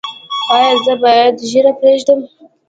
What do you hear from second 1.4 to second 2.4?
ږیره پریږدم؟